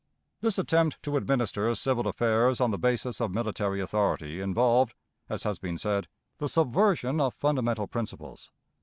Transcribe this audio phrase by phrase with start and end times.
[0.39, 4.95] This attempt to administer civil affairs on the basis of military authority involved,
[5.29, 6.07] as has been said,
[6.39, 8.51] the subversion of fundamental principles.